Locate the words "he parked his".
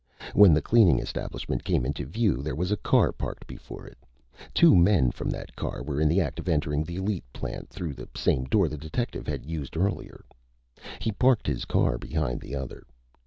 10.99-11.65